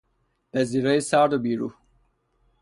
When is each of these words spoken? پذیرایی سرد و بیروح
پذیرایی 0.51 0.99
سرد 1.01 1.33
و 1.33 1.39
بیروح 1.39 1.73